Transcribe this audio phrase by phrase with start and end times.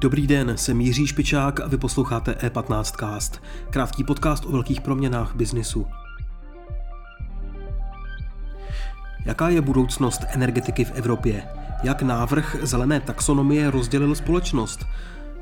[0.00, 5.86] Dobrý den, jsem Jiří Špičák a vy posloucháte E15cast, krátký podcast o velkých proměnách biznisu.
[9.24, 11.42] Jaká je budoucnost energetiky v Evropě?
[11.82, 14.84] Jak návrh zelené taxonomie rozdělil společnost?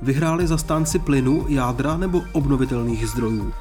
[0.03, 3.53] Vyhráli zastánci plynu, jádra nebo obnovitelných zdrojů?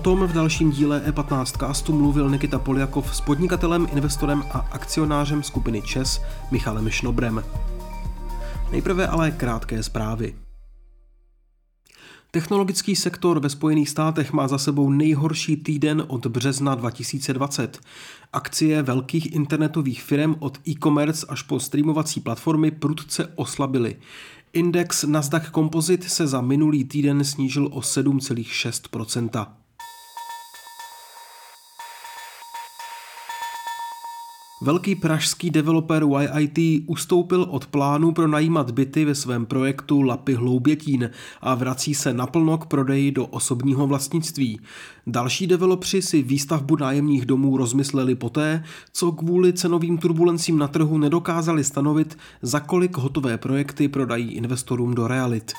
[0.00, 5.42] O tom v dalším díle E15 castu mluvil Nikita Poljakov s podnikatelem, investorem a akcionářem
[5.42, 7.44] skupiny ČES Michalem Šnobrem.
[8.72, 10.34] Nejprve ale krátké zprávy.
[12.30, 17.80] Technologický sektor ve Spojených státech má za sebou nejhorší týden od března 2020.
[18.32, 23.96] Akcie velkých internetových firm od e-commerce až po streamovací platformy prudce oslabily.
[24.52, 29.59] Index Nasdaq Composite se za minulý týden snížil o 7,6
[34.62, 36.04] Velký pražský developer
[36.38, 42.12] YIT ustoupil od plánu pro najímat byty ve svém projektu Lapy Hloubětín a vrací se
[42.12, 44.60] naplno k prodeji do osobního vlastnictví.
[45.06, 51.64] Další developři si výstavbu nájemních domů rozmysleli poté, co kvůli cenovým turbulencím na trhu nedokázali
[51.64, 55.52] stanovit, za kolik hotové projekty prodají investorům do realit.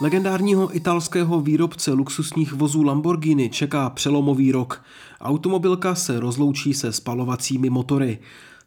[0.00, 4.82] Legendárního italského výrobce luxusních vozů Lamborghini čeká přelomový rok.
[5.20, 8.18] Automobilka se rozloučí se spalovacími motory.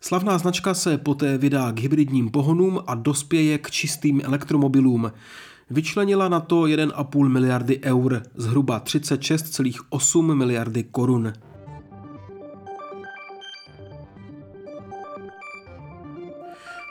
[0.01, 5.11] Slavná značka se poté vydá k hybridním pohonům a dospěje k čistým elektromobilům.
[5.69, 11.33] Vyčlenila na to 1,5 miliardy eur, zhruba 36,8 miliardy korun.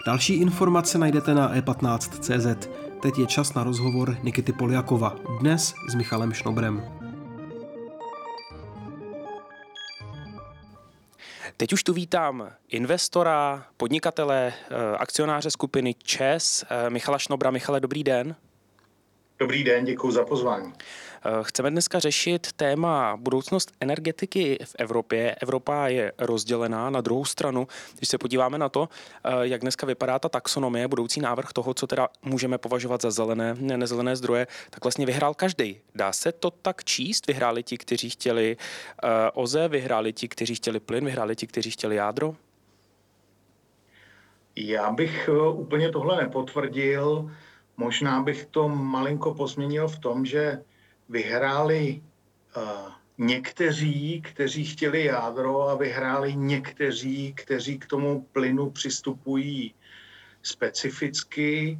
[0.07, 2.86] Další informace najdete na e15.cz.
[3.06, 6.82] Teď je čas na rozhovor Nikity Poljakova, dnes s Michalem Šnobrem.
[11.56, 17.50] Teď už tu vítám investora, podnikatele, eh, akcionáře skupiny ČES, eh, Michala Šnobra.
[17.50, 18.36] Michale, dobrý den.
[19.39, 20.73] Dobrý den, děkuji za pozvání.
[21.24, 25.35] Eh, chceme dneska řešit téma budoucnost energetiky v Evropě.
[25.42, 27.69] Evropa je rozdělená na druhou stranu.
[27.96, 28.89] Když se podíváme na to,
[29.25, 33.55] eh, jak dneska vypadá ta taxonomie, budoucí návrh toho, co teda můžeme považovat za zelené,
[33.55, 35.80] nezelené zdroje, tak vlastně vyhrál každý.
[35.95, 37.27] Dá se to tak číst?
[37.27, 38.57] Vyhráli ti, kteří chtěli
[39.05, 42.36] eh, OZE, vyhráli ti, kteří chtěli plyn, vyhráli ti, kteří chtěli jádro?
[44.57, 47.30] Já bych úplně tohle nepotvrdil.
[47.77, 50.63] Možná bych to malinko pozměnil v tom, že
[51.09, 52.03] vyhráli
[52.57, 52.63] uh,
[53.19, 59.75] někteří, kteří chtěli jádro a vyhráli někteří, kteří k tomu plynu přistupují
[60.42, 61.79] specificky.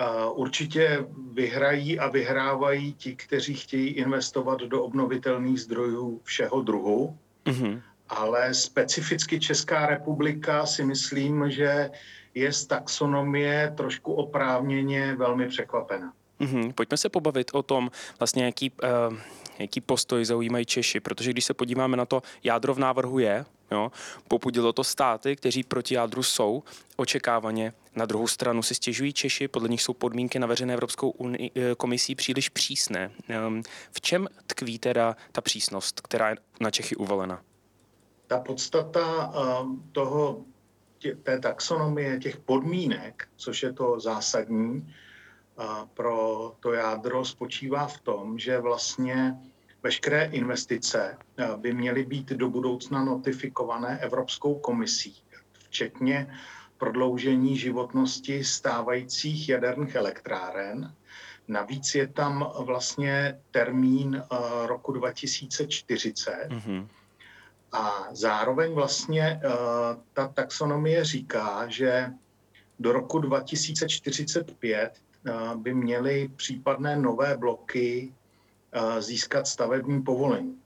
[0.00, 7.18] Uh, určitě vyhrají a vyhrávají ti, kteří chtějí investovat do obnovitelných zdrojů všeho druhu.
[7.44, 7.82] Mm-hmm.
[8.10, 11.90] Ale specificky Česká republika si myslím, že
[12.34, 16.12] je z taxonomie trošku oprávněně velmi překvapena.
[16.40, 16.72] Mm-hmm.
[16.72, 18.72] Pojďme se pobavit o tom, vlastně jaký,
[19.10, 19.16] uh,
[19.58, 23.92] jaký postoj zaujímají Češi, protože když se podíváme na to, jádro v návrhu je, jo,
[24.28, 26.62] popudilo to státy, kteří proti jádru jsou,
[26.96, 27.72] očekávaně.
[27.96, 31.74] Na druhou stranu si stěžují Češi, podle nich jsou podmínky na veřejné Evropskou unii, eh,
[31.74, 33.10] komisí příliš přísné.
[33.46, 33.62] Um,
[33.92, 37.42] v čem tkví teda ta přísnost, která je na Čechy uvolena?
[38.30, 39.32] Ta podstata
[39.92, 40.44] toho,
[40.98, 44.94] tě, té taxonomie, těch podmínek, což je to zásadní,
[45.94, 49.34] pro to jádro spočívá v tom, že vlastně
[49.82, 51.18] veškeré investice
[51.56, 55.16] by měly být do budoucna notifikované Evropskou komisí,
[55.52, 56.34] včetně
[56.78, 60.94] prodloužení životnosti stávajících jaderných elektráren.
[61.48, 64.22] Navíc je tam vlastně termín
[64.66, 66.48] roku 2040.
[66.48, 66.86] Mm-hmm.
[67.72, 69.48] A zároveň vlastně eh,
[70.12, 72.10] ta taxonomie říká, že
[72.78, 75.02] do roku 2045
[75.56, 78.14] by měly případné nové bloky
[78.98, 80.60] získat stavební povolení.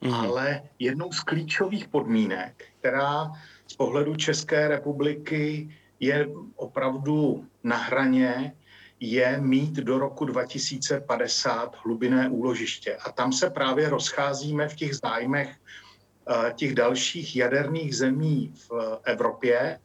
[0.00, 0.14] Mm.
[0.14, 3.32] Ale jednou z klíčových podmínek, která
[3.66, 5.68] z pohledu České republiky
[6.00, 8.52] je opravdu na hraně,
[9.00, 12.96] je mít do roku 2050 hlubinné úložiště.
[12.96, 15.56] A tam se právě rozcházíme v těch zájmech
[16.54, 19.78] těch dalších jaderných zemí v Evropě,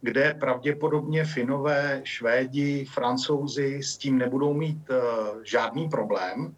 [0.00, 4.96] kde pravděpodobně Finové, Švédi, Francouzi s tím nebudou mít uh,
[5.42, 6.56] žádný problém,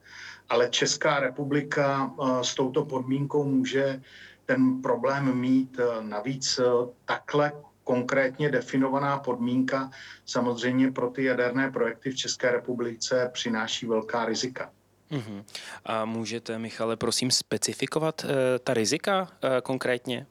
[0.49, 4.03] ale Česká republika uh, s touto podmínkou může
[4.47, 6.61] ten problém mít navíc
[7.05, 7.53] takhle
[7.85, 9.91] konkrétně definovaná podmínka
[10.27, 14.73] samozřejmě pro ty jaderné projekty v České republice přináší velká rizika.
[15.11, 15.45] Uh-huh.
[15.85, 18.31] A můžete, Michale, prosím specifikovat uh,
[18.65, 20.27] ta rizika uh, konkrétně?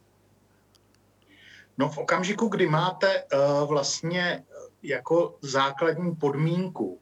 [1.78, 4.44] No v okamžiku, kdy máte uh, vlastně
[4.84, 7.00] jako základní podmínku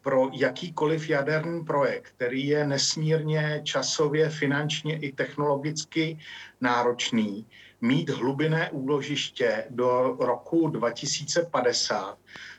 [0.00, 6.18] pro jakýkoliv jaderný projekt, který je nesmírně časově, finančně i technologicky
[6.60, 7.46] náročný,
[7.80, 12.18] mít hlubinné úložiště do roku 2050,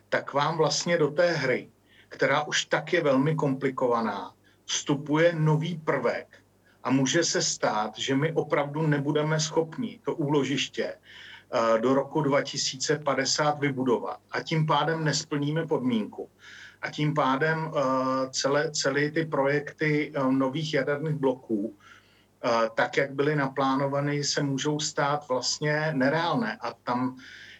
[0.10, 1.70] tak vám vlastně do té hry,
[2.10, 4.34] která už tak je velmi komplikovaná,
[4.68, 6.28] vstupuje nový prvek
[6.84, 13.60] a může se stát, že my opravdu nebudeme schopni to úložiště eh, do roku 2050
[13.60, 16.30] vybudovat a tím pádem nesplníme podmínku.
[16.82, 17.82] A tím pádem eh,
[18.30, 21.76] celé, celé ty projekty eh, nových jaderných bloků,
[22.76, 26.58] tak jak byly naplánovány, se můžou stát vlastně nereálné.
[26.62, 27.18] A tam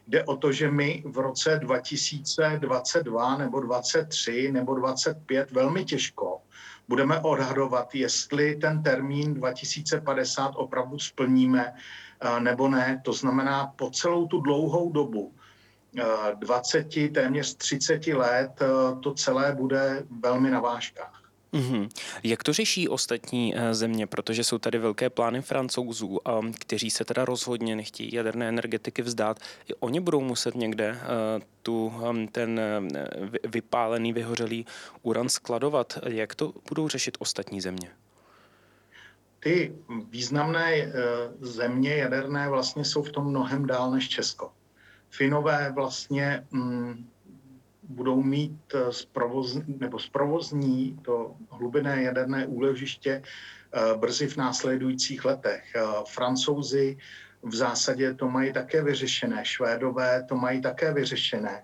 [0.08, 6.42] jde o to, že my v roce 2022 nebo 2023 nebo 2025 velmi těžko
[6.88, 13.02] budeme odhadovat, jestli ten termín 2050 opravdu splníme eh, nebo ne.
[13.06, 15.34] To znamená, po celou tu dlouhou dobu,
[16.34, 21.17] 20, eh, téměř 30 let, eh, to celé bude velmi na vážkách.
[21.54, 21.90] Mm-hmm.
[22.24, 24.08] Jak to řeší ostatní eh, země?
[24.08, 26.20] Protože jsou tady velké plány francouzů,
[26.60, 29.40] kteří se teda rozhodně nechtějí jaderné energetiky vzdát.
[29.70, 32.82] I oni budou muset někde eh, tu, hm, ten eh,
[33.48, 34.66] vypálený, vyhořelý
[35.02, 36.00] uran skladovat.
[36.08, 37.90] Jak to budou řešit ostatní země?
[39.40, 39.76] Ty
[40.10, 40.94] významné
[41.42, 44.52] země jaderné vlastně jsou v tom mnohem dál než Česko.
[45.10, 47.08] Finové vlastně mm,
[47.90, 49.08] budou mít eh, z
[49.68, 53.24] nebo zprovozní to hlubinné jaderné úložiště eh,
[53.98, 55.76] brzy v následujících letech.
[55.76, 56.98] Eh, Francouzi
[57.42, 61.64] v zásadě to mají také vyřešené, Švédové to mají také vyřešené.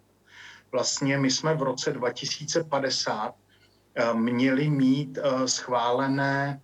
[0.72, 3.34] vlastně my jsme v roce 2050
[3.94, 6.60] eh, měli mít eh, schválené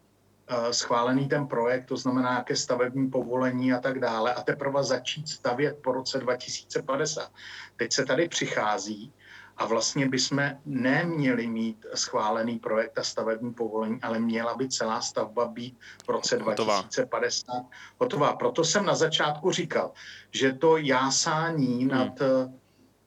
[0.48, 5.28] eh, schválený ten projekt, to znamená jaké stavební povolení a tak dále, a teprve začít
[5.28, 7.32] stavět po roce 2050.
[7.76, 9.12] Teď se tady přichází
[9.56, 15.48] a vlastně bychom neměli mít schválený projekt a stavební povolení, ale měla by celá stavba
[15.48, 16.80] být v roce hotová.
[16.80, 17.44] 2050
[17.98, 18.36] hotová.
[18.36, 19.92] Proto jsem na začátku říkal,
[20.30, 21.88] že to jásání hmm.
[21.88, 22.22] nad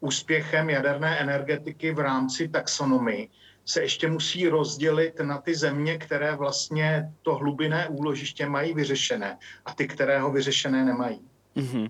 [0.05, 3.29] úspěchem jaderné energetiky v rámci taxonomii
[3.65, 9.73] se ještě musí rozdělit na ty země, které vlastně to hlubinné úložiště mají vyřešené a
[9.73, 11.21] ty, které ho vyřešené nemají.
[11.57, 11.87] Mm-hmm.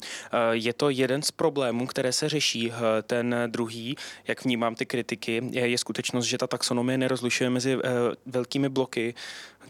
[0.51, 2.71] Je to jeden z problémů, které se řeší.
[2.71, 3.95] Eh, ten druhý,
[4.27, 7.89] jak vnímám ty kritiky, je, je skutečnost, že ta taxonomie nerozlišuje mezi eh,
[8.25, 9.13] velkými bloky,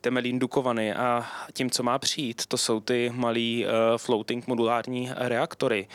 [0.02, 3.66] Temelín Dukovany a tím, co má přijít, to jsou ty malý
[3.98, 5.88] floating modulární reaktory,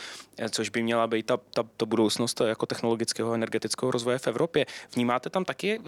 [0.49, 4.65] což by měla být ta, ta, ta budoucnost jako technologického energetického rozvoje v Evropě.
[4.95, 5.81] Vnímáte tam taky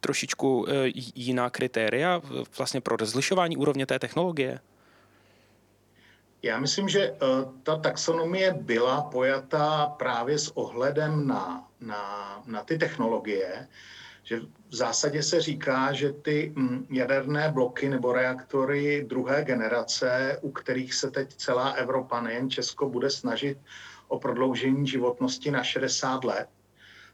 [0.00, 0.66] trošičku
[1.14, 2.22] jiná kritéria
[2.58, 4.60] vlastně pro rozlišování úrovně té technologie?
[6.42, 7.18] Já myslím, že uh,
[7.62, 13.68] ta taxonomie byla pojatá právě s ohledem na, na, na ty technologie,
[14.22, 20.50] že v zásadě se říká, že ty mm, jaderné bloky nebo reaktory druhé generace, u
[20.50, 23.58] kterých se teď celá Evropa, nejen Česko, bude snažit
[24.08, 26.48] o prodloužení životnosti na 60 let,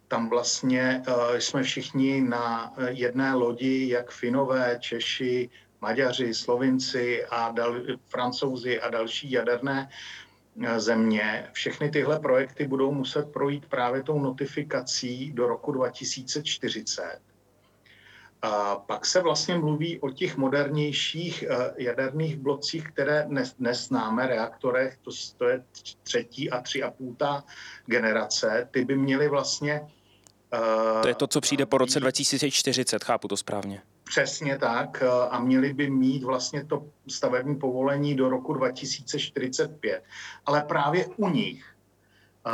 [0.09, 5.51] tam vlastně uh, jsme všichni na jedné lodi, jak Finové, Češi,
[5.83, 7.75] Maďaři, Slovinci a dal,
[8.09, 9.89] Francouzi a další jaderné
[10.63, 11.49] eh, země.
[11.53, 17.19] Všechny tyhle projekty budou muset projít právě tou notifikací do roku 2040.
[18.43, 23.27] A pak se vlastně mluví o těch modernějších eh, jaderných blocích, které
[23.59, 25.65] dnes, známe, reaktorech, to, to je
[26.03, 27.17] třetí a tři a půl
[27.87, 29.87] generace, ty by měly vlastně...
[31.03, 33.83] To je to, co přijde po roce 2040, chápu to správně.
[34.13, 40.05] Přesně tak eh, a měli by mít vlastně to stavební povolení do roku 2045.
[40.47, 41.65] Ale právě u nich
[42.47, 42.51] eh,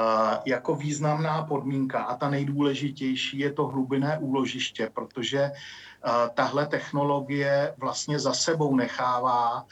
[0.46, 5.52] jako významná podmínka a ta nejdůležitější je to hlubinné úložiště, protože eh,
[6.34, 9.66] tahle technologie vlastně za sebou nechává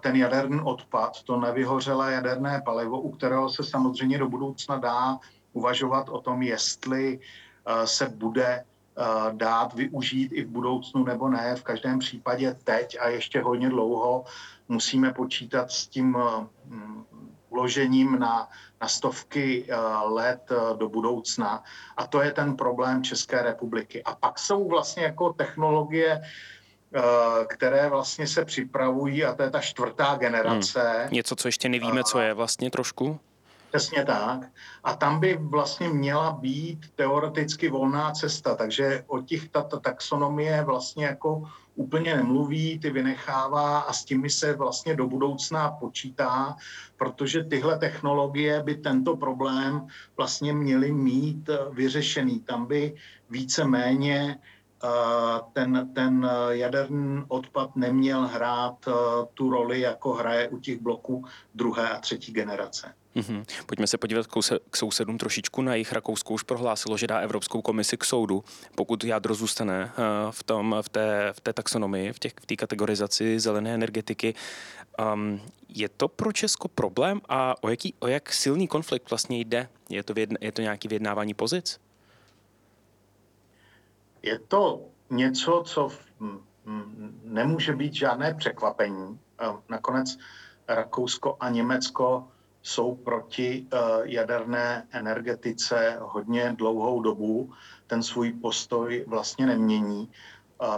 [0.00, 5.18] ten jaderný odpad, to nevyhořelé jaderné palivo, u kterého se samozřejmě do budoucna dá
[5.52, 7.20] uvažovat o tom, jestli
[7.84, 8.64] se bude
[9.32, 11.56] dát využít i v budoucnu nebo ne.
[11.56, 14.24] V každém případě teď a ještě hodně dlouho
[14.68, 16.46] musíme počítat s tím eh,
[17.50, 18.48] uložením na,
[18.80, 19.66] na stovky
[20.04, 21.64] let do budoucna.
[21.96, 24.02] A to je ten problém České republiky.
[24.04, 26.22] A pak jsou vlastně jako technologie,
[27.48, 30.92] které vlastně se připravují a to je ta čtvrtá generace.
[31.00, 31.12] Hmm.
[31.12, 33.20] Něco, co ještě nevíme, co je vlastně trošku?
[33.68, 34.40] Přesně tak.
[34.84, 40.64] A tam by vlastně měla být teoreticky volná cesta, takže o těch ta, ta taxonomie
[40.64, 41.42] vlastně jako
[41.74, 46.56] úplně nemluví, ty vynechává a s těmi se vlastně do budoucna počítá,
[46.96, 52.40] protože tyhle technologie by tento problém vlastně měly mít vyřešený.
[52.40, 52.94] Tam by
[53.30, 54.38] více-méně
[54.84, 54.88] eh,
[55.52, 58.92] ten, ten jaderný odpad neměl hrát eh,
[59.34, 62.94] tu roli, jako hraje u těch bloků druhé a třetí generace.
[63.16, 63.44] Mm-hmm.
[63.66, 64.26] Pojďme se podívat
[64.70, 65.92] k sousedům trošičku na jejich.
[65.92, 68.44] Rakousko už prohlásilo, že dá Evropskou komisi k soudu,
[68.74, 72.56] pokud jádro zůstane eh, v, tom, v, té, v té taxonomii, v, těch, v té
[72.56, 74.34] kategorizaci zelené energetiky.
[75.14, 79.68] Um, je to pro Česko problém a o, jaký, o jak silný konflikt vlastně jde?
[79.88, 81.80] Je to, vědna, je to nějaký vyjednávání pozic?
[84.22, 84.80] Je to
[85.10, 85.90] něco, co
[87.24, 89.20] nemůže být žádné překvapení.
[89.40, 90.18] Eh, nakonec
[90.68, 92.28] Rakousko a Německo
[92.66, 97.52] jsou proti eh, jaderné energetice hodně dlouhou dobu.
[97.86, 100.10] Ten svůj postoj vlastně nemění.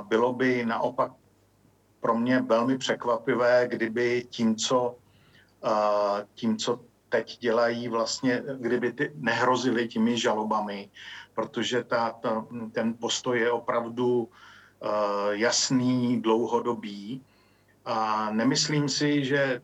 [0.09, 1.13] Bylo by naopak
[2.01, 4.97] pro mě velmi překvapivé, kdyby tím, co,
[5.65, 10.91] eh, tím, co teď dělají, vlastně, kdyby ty nehrozili těmi žalobami,
[11.35, 14.29] protože ta, ta, ten postoj je opravdu uh,
[15.31, 17.25] jasný, dlouhodobý
[17.89, 19.61] a nemyslím si, že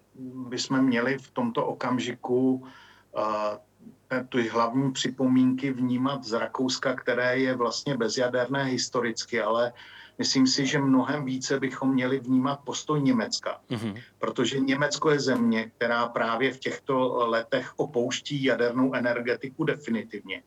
[0.48, 7.96] bychom měli v tomto okamžiku uh, ty hlavní připomínky vnímat z Rakouska, které je vlastně
[7.96, 9.72] bezjaderné historicky, ale
[10.18, 13.60] myslím si, že mnohem více bychom měli vnímat postoj Německa.
[13.70, 14.02] Mm-hmm.
[14.18, 20.42] Protože Německo je země, která právě v těchto letech opouští jadernou energetiku definitivně.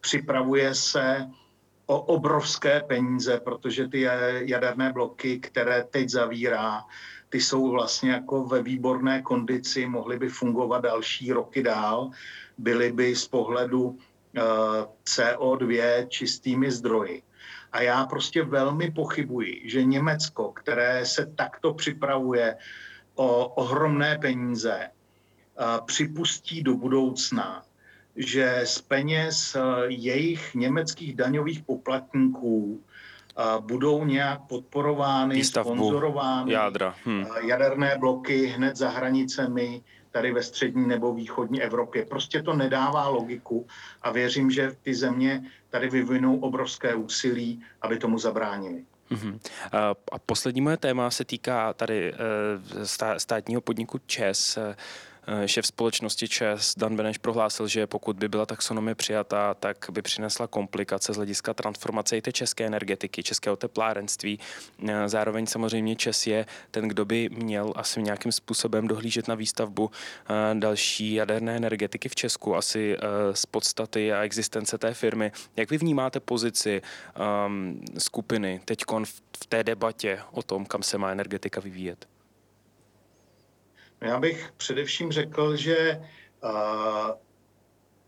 [0.00, 1.30] Připravuje se
[1.86, 4.00] o obrovské peníze, protože ty
[4.46, 6.84] jaderné bloky, které teď zavírá,
[7.30, 12.10] ty jsou vlastně jako ve výborné kondici, mohly by fungovat další roky dál,
[12.58, 13.98] byly by z pohledu
[14.36, 14.40] eh,
[15.04, 17.22] CO2 čistými zdroji.
[17.72, 22.56] A já prostě velmi pochybuji, že Německo, které se takto připravuje
[23.14, 27.62] o ohromné peníze, eh, připustí do budoucna,
[28.16, 32.82] že z peněz eh, jejich německých daňových poplatníků
[33.60, 36.94] budou nějak podporovány, Výstavbu sponzorovány jádra.
[37.06, 37.24] Hm.
[37.46, 42.04] jaderné bloky hned za hranicemi tady ve střední nebo východní Evropě.
[42.04, 43.66] Prostě to nedává logiku
[44.02, 48.84] a věřím, že ty země tady vyvinou obrovské úsilí, aby tomu zabránili.
[49.10, 49.38] Uh-huh.
[50.12, 54.58] A poslední moje téma se týká tady eh, státního podniku ČES.
[55.32, 60.02] Eh, šéf společnosti ČES Dan Beneš prohlásil, že pokud by byla taxonomie přijatá, tak by
[60.02, 64.38] přinesla komplikace z hlediska transformace i té české energetiky, českého teplárenství.
[64.88, 69.90] Eh, zároveň samozřejmě ČES je ten, kdo by měl asi nějakým způsobem dohlížet na výstavbu
[69.90, 72.96] eh, další jaderné energetiky v Česku, asi
[73.32, 75.32] z podstaty a existence té firmy.
[75.56, 76.82] Jak vy vnímáte pozici
[77.46, 78.84] um, skupiny teď
[79.42, 82.06] v té debatě o tom, kam se má energetika vyvíjet?
[84.00, 86.02] Já bych především řekl, že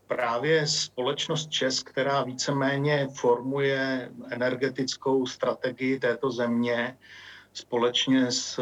[0.07, 6.97] právě společnost ČES, která víceméně formuje energetickou strategii této země,
[7.53, 8.59] společně s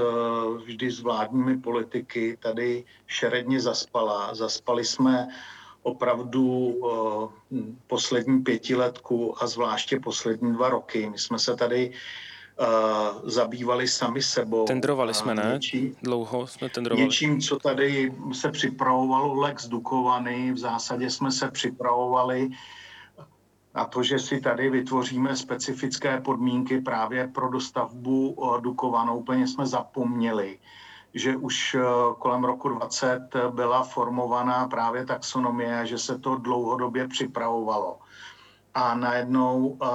[0.66, 4.36] vždy s vládními politiky tady šeredně zaspala.
[4.36, 5.28] Zaspali jsme
[5.84, 6.76] opravdu
[7.88, 11.10] poslední pětiletku a zvláště poslední dva roky.
[11.10, 11.92] My jsme se tady
[13.24, 14.66] zabývali sami sebou.
[14.66, 15.50] Tendrovali jsme, ne?
[15.54, 17.04] Něčí, Dlouho jsme tendrovali.
[17.04, 22.50] Něčím, co tady se připravovalo Lex Dukovany, v zásadě jsme se připravovali
[23.76, 29.16] na to, že si tady vytvoříme specifické podmínky právě pro dostavbu Dukovanu.
[29.18, 30.60] Úplně jsme zapomněli,
[31.14, 31.80] že už e,
[32.20, 38.01] kolem roku 20 byla formovaná právě taxonomie, že se to dlouhodobě připravovalo
[38.74, 39.90] a najednou uh,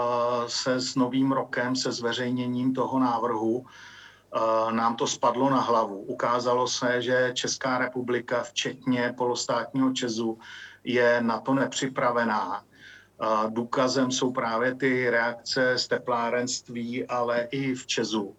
[0.47, 5.99] se s novým rokem, se zveřejněním toho návrhu, uh, nám to spadlo na hlavu.
[5.99, 10.39] Ukázalo se, že Česká republika, včetně polostátního Česu,
[10.85, 12.63] je na to nepřipravená.
[12.63, 18.37] Uh, důkazem jsou právě ty reakce z teplárenství, ale i v Česu.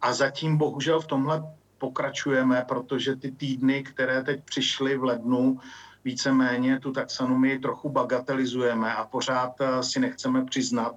[0.00, 1.42] A zatím bohužel v tomhle
[1.78, 5.58] pokračujeme, protože ty týdny, které teď přišly v lednu,
[6.04, 10.96] víceméně tu taxonomii trochu bagatelizujeme a pořád eh, si nechceme přiznat,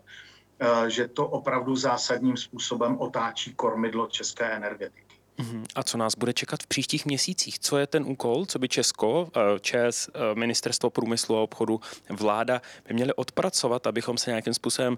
[0.60, 5.06] eh, že to opravdu zásadním způsobem otáčí kormidlo české energetiky.
[5.38, 5.64] Mhm.
[5.76, 7.60] A co nás bude čekat v příštích měsících?
[7.60, 12.94] Co je ten úkol, co by Česko, eh, ČES, Ministerstvo průmyslu a obchodu, vláda by
[12.94, 14.98] měli odpracovat, abychom se nějakým způsobem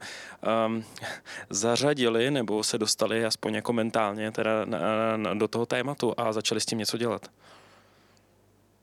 [0.68, 0.84] um,
[1.50, 6.62] zařadili nebo se dostali aspoň jako mentálně teda na, na, do toho tématu a začali
[6.62, 7.30] s tím něco dělat?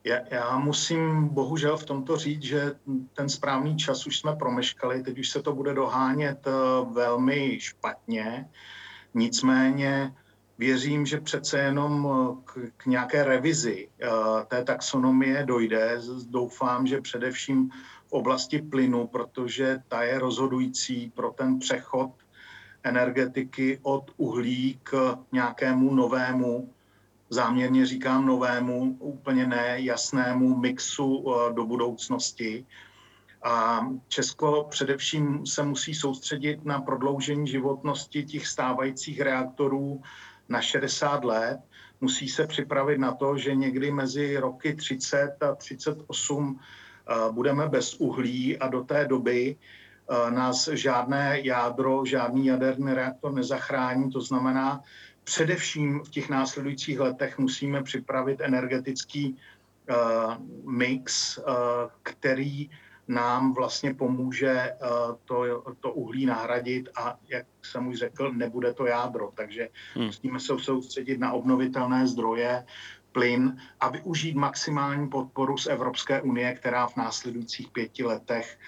[0.05, 2.71] Já, musím bohužel v tomto říct, že
[3.13, 6.51] ten správný čas už jsme promeškali, teď už se to bude dohánět eh,
[6.93, 8.49] velmi špatně.
[9.13, 10.13] Nicméně
[10.57, 15.99] věřím, že přece jenom eh, k, k nějaké revizi uh, té taxonomie dojde.
[16.29, 17.69] Doufám, že především
[18.07, 22.11] v oblasti plynu, protože ta je rozhodující pro ten přechod
[22.83, 26.74] energetiky od uhlí k nějakému novému,
[27.29, 32.65] záměrně říkám novému, úplně nejasnému mixu uh, do budoucnosti.
[33.43, 40.01] A Česko především se musí soustředit na prodloužení životnosti těch stávajících reaktorů
[40.49, 41.59] na 60 let,
[42.01, 46.59] musí se připravit na to, že někdy mezi roky 30 a 38
[47.09, 53.33] eh, budeme bez uhlí a do té doby eh, nás žádné jádro, žádný jaderný reaktor
[53.33, 54.11] nezachrání.
[54.11, 54.81] To znamená,
[55.25, 59.37] především v těch následujících letech musíme připravit energetický
[59.89, 59.93] eh,
[60.65, 61.39] mix,
[62.03, 62.69] který
[63.07, 64.77] nám vlastně pomůže eh,
[65.25, 69.31] to, to uhlí nahradit a, jak jsem už řekl, nebude to jádro.
[69.35, 70.05] Takže hmm.
[70.05, 72.65] musíme se soustředit na obnovitelné zdroje,
[73.11, 78.59] plyn a využít maximální podporu z Evropské unie, která v následujících pěti letech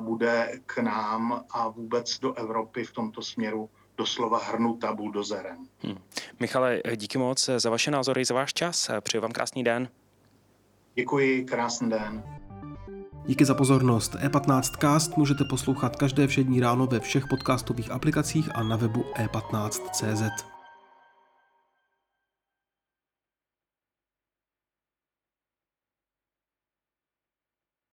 [0.00, 5.56] bude k nám a vůbec do Evropy v tomto směru doslova hrnuta buldozerem.
[5.82, 5.98] Hmm.
[6.40, 8.90] Michale, díky moc za vaše názory, za váš čas.
[9.00, 9.88] Přeji vám krásný den.
[10.94, 12.22] Děkuji, krásný den.
[13.26, 14.14] Díky za pozornost.
[14.14, 20.53] E15cast můžete poslouchat každé všední ráno ve všech podcastových aplikacích a na webu e15.cz.